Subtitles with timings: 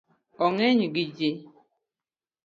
[0.45, 1.29] Ong’eny gi ji